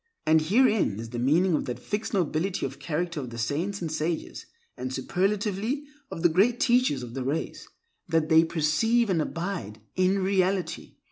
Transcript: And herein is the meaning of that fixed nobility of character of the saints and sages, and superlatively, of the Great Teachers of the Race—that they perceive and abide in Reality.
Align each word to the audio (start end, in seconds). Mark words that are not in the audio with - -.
And 0.25 0.41
herein 0.41 0.99
is 0.99 1.11
the 1.11 1.19
meaning 1.19 1.53
of 1.53 1.65
that 1.65 1.77
fixed 1.77 2.11
nobility 2.11 2.65
of 2.65 2.79
character 2.79 3.19
of 3.19 3.29
the 3.29 3.37
saints 3.37 3.83
and 3.83 3.91
sages, 3.91 4.47
and 4.75 4.91
superlatively, 4.91 5.83
of 6.09 6.23
the 6.23 6.29
Great 6.29 6.59
Teachers 6.59 7.03
of 7.03 7.13
the 7.13 7.23
Race—that 7.23 8.27
they 8.27 8.43
perceive 8.43 9.11
and 9.11 9.21
abide 9.21 9.79
in 9.95 10.23
Reality. 10.23 10.95